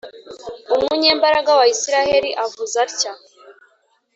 Umunyembaraga 0.75 1.51
wa 1.59 1.65
Israheli, 1.75 2.29
avuze 2.45 2.75
atya: 2.85 3.13